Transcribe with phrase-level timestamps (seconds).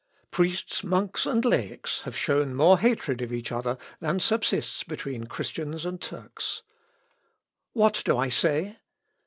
[0.31, 5.85] Priests, monks, and laics, have shown more hatred of each other than subsists between Christians
[5.85, 6.63] and Turks.
[7.73, 8.77] What do I say?